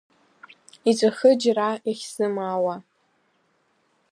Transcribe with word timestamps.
Иҵәахы 0.89 1.29
џьара 1.41 1.67
иахьзымаауа. 1.87 2.75